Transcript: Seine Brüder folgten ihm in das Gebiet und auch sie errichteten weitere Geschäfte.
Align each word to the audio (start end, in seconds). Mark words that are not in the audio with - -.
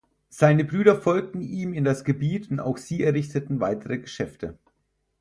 Seine 0.31 0.65
Brüder 0.65 0.95
folgten 0.99 1.41
ihm 1.41 1.73
in 1.73 1.83
das 1.83 2.03
Gebiet 2.03 2.49
und 2.49 2.59
auch 2.59 2.77
sie 2.77 3.03
errichteten 3.03 3.59
weitere 3.59 3.99
Geschäfte. 3.99 4.57